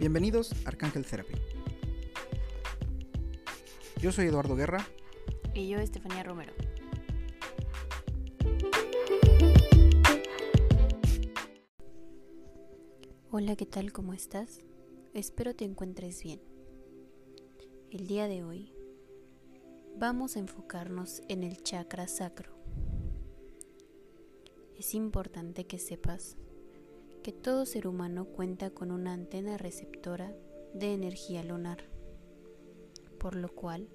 Bienvenidos 0.00 0.54
a 0.64 0.68
Arcángel 0.68 1.04
Therapy. 1.04 1.34
Yo 4.00 4.10
soy 4.12 4.28
Eduardo 4.28 4.56
Guerra. 4.56 4.86
Y 5.52 5.68
yo, 5.68 5.78
Estefanía 5.78 6.22
Romero. 6.22 6.54
Hola, 13.30 13.56
¿qué 13.56 13.66
tal? 13.66 13.92
¿Cómo 13.92 14.14
estás? 14.14 14.60
Espero 15.12 15.54
te 15.54 15.66
encuentres 15.66 16.22
bien. 16.22 16.40
El 17.90 18.06
día 18.06 18.26
de 18.26 18.42
hoy 18.42 18.72
vamos 19.98 20.36
a 20.36 20.38
enfocarnos 20.38 21.20
en 21.28 21.42
el 21.42 21.62
chakra 21.62 22.08
sacro. 22.08 22.54
Es 24.78 24.94
importante 24.94 25.66
que 25.66 25.78
sepas 25.78 26.38
que 27.22 27.32
todo 27.32 27.66
ser 27.66 27.86
humano 27.86 28.24
cuenta 28.24 28.70
con 28.70 28.90
una 28.90 29.12
antena 29.12 29.58
receptora 29.58 30.34
de 30.74 30.94
energía 30.94 31.42
lunar, 31.42 31.84
por 33.18 33.36
lo 33.36 33.48
cual 33.54 33.88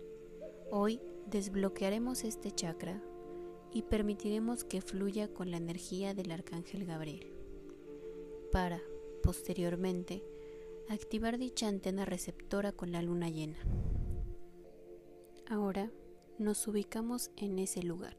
hoy 0.71 1.01
desbloquearemos 1.25 2.23
este 2.23 2.51
chakra 2.51 3.01
y 3.71 3.83
permitiremos 3.83 4.63
que 4.63 4.81
fluya 4.81 5.33
con 5.33 5.51
la 5.51 5.57
energía 5.57 6.13
del 6.13 6.31
arcángel 6.31 6.85
Gabriel, 6.85 7.33
para, 8.51 8.81
posteriormente, 9.23 10.23
activar 10.87 11.37
dicha 11.37 11.67
antena 11.67 12.05
receptora 12.05 12.71
con 12.71 12.91
la 12.91 13.01
luna 13.01 13.29
llena. 13.29 13.57
Ahora 15.47 15.91
nos 16.37 16.67
ubicamos 16.67 17.31
en 17.37 17.59
ese 17.59 17.81
lugar, 17.83 18.17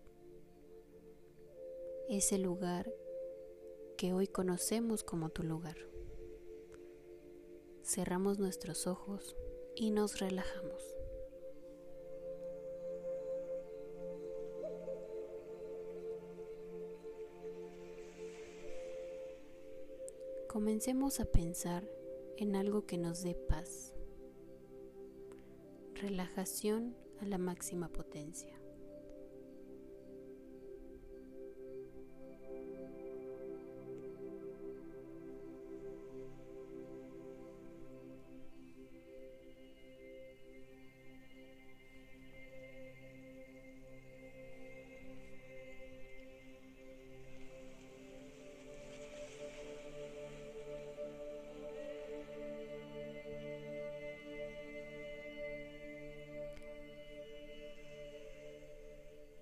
ese 2.08 2.38
lugar 2.38 2.92
que 3.96 4.12
hoy 4.12 4.26
conocemos 4.26 5.02
como 5.02 5.30
tu 5.30 5.42
lugar. 5.42 5.76
Cerramos 7.82 8.38
nuestros 8.38 8.86
ojos 8.86 9.36
y 9.74 9.90
nos 9.90 10.20
relajamos. 10.20 10.96
Comencemos 20.48 21.20
a 21.20 21.24
pensar 21.24 21.88
en 22.36 22.56
algo 22.56 22.86
que 22.86 22.98
nos 22.98 23.22
dé 23.22 23.34
paz. 23.34 23.94
Relajación 25.94 26.96
a 27.20 27.24
la 27.24 27.38
máxima 27.38 27.88
potencia. 27.88 28.60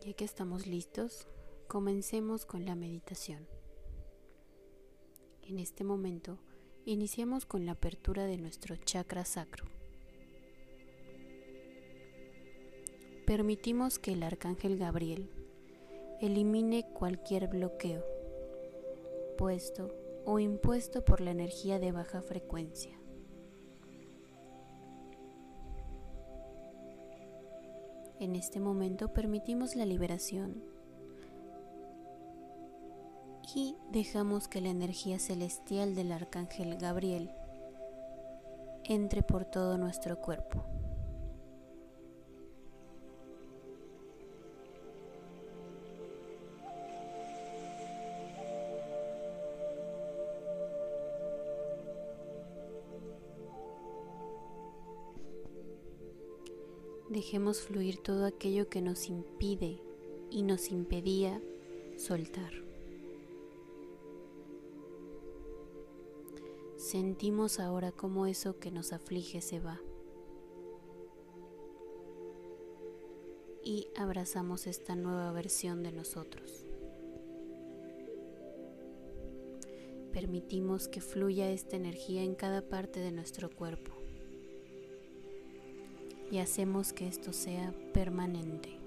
Ya 0.04 0.12
que 0.12 0.26
estamos 0.26 0.66
listos, 0.66 1.26
comencemos 1.66 2.44
con 2.44 2.66
la 2.66 2.74
meditación. 2.74 3.46
En 5.42 5.58
este 5.58 5.82
momento, 5.82 6.38
iniciamos 6.84 7.46
con 7.46 7.64
la 7.64 7.72
apertura 7.72 8.26
de 8.26 8.36
nuestro 8.36 8.76
chakra 8.76 9.24
sacro. 9.24 9.64
Permitimos 13.24 13.98
que 13.98 14.12
el 14.12 14.22
arcángel 14.24 14.76
Gabriel 14.76 15.30
elimine 16.20 16.86
cualquier 16.92 17.48
bloqueo, 17.48 18.04
puesto 19.38 19.94
o 20.26 20.38
impuesto 20.38 21.02
por 21.02 21.22
la 21.22 21.30
energía 21.30 21.78
de 21.78 21.92
baja 21.92 22.20
frecuencia. 22.20 23.03
En 28.24 28.36
este 28.36 28.58
momento 28.58 29.12
permitimos 29.12 29.76
la 29.76 29.84
liberación 29.84 30.64
y 33.54 33.76
dejamos 33.92 34.48
que 34.48 34.62
la 34.62 34.70
energía 34.70 35.18
celestial 35.18 35.94
del 35.94 36.10
arcángel 36.10 36.78
Gabriel 36.78 37.30
entre 38.84 39.22
por 39.22 39.44
todo 39.44 39.76
nuestro 39.76 40.22
cuerpo. 40.22 40.64
Dejemos 57.08 57.60
fluir 57.60 57.98
todo 57.98 58.24
aquello 58.24 58.70
que 58.70 58.80
nos 58.80 59.08
impide 59.10 59.78
y 60.30 60.42
nos 60.42 60.70
impedía 60.70 61.42
soltar. 61.98 62.52
Sentimos 66.78 67.60
ahora 67.60 67.92
cómo 67.92 68.26
eso 68.26 68.58
que 68.58 68.70
nos 68.70 68.94
aflige 68.94 69.42
se 69.42 69.60
va. 69.60 69.82
Y 73.62 73.88
abrazamos 73.96 74.66
esta 74.66 74.96
nueva 74.96 75.30
versión 75.32 75.82
de 75.82 75.92
nosotros. 75.92 76.64
Permitimos 80.10 80.88
que 80.88 81.02
fluya 81.02 81.50
esta 81.50 81.76
energía 81.76 82.22
en 82.22 82.34
cada 82.34 82.62
parte 82.62 83.00
de 83.00 83.12
nuestro 83.12 83.50
cuerpo 83.50 84.03
y 86.34 86.40
hacemos 86.40 86.92
que 86.92 87.06
esto 87.06 87.32
sea 87.32 87.72
permanente. 87.92 88.83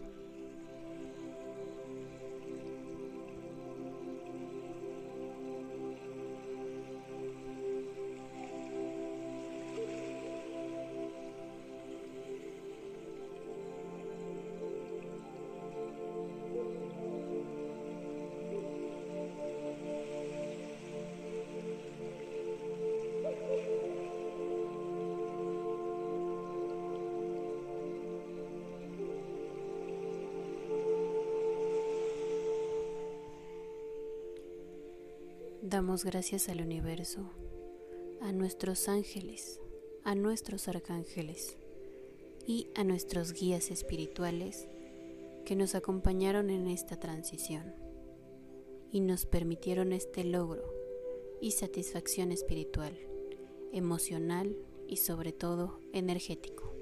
Damos 35.70 36.06
gracias 36.06 36.48
al 36.48 36.62
universo, 36.62 37.30
a 38.22 38.32
nuestros 38.32 38.88
ángeles, 38.88 39.60
a 40.06 40.16
nuestros 40.16 40.70
arcángeles 40.70 41.58
y 42.46 42.70
a 42.74 42.86
nuestros 42.86 43.34
guías 43.34 43.70
espirituales 43.70 44.70
que 45.44 45.58
nos 45.58 45.76
acompañaron 45.76 46.52
en 46.52 46.68
esta 46.68 46.98
transición 47.02 47.76
y 48.94 49.02
nos 49.02 49.26
permitieron 49.26 49.92
este 49.92 50.24
logro 50.24 50.64
y 51.42 51.52
satisfacción 51.52 52.32
espiritual, 52.32 52.98
emocional 53.74 54.56
y 54.88 54.96
sobre 54.96 55.34
todo 55.34 55.82
energético. 55.92 56.77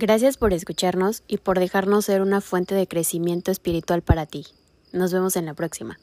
Gracias 0.00 0.38
por 0.38 0.54
escucharnos 0.54 1.22
y 1.28 1.36
por 1.36 1.58
dejarnos 1.58 2.06
ser 2.06 2.22
una 2.22 2.40
fuente 2.40 2.74
de 2.74 2.88
crecimiento 2.88 3.50
espiritual 3.50 4.00
para 4.00 4.24
ti. 4.24 4.46
Nos 4.94 5.12
vemos 5.12 5.36
en 5.36 5.44
la 5.44 5.52
próxima. 5.52 5.98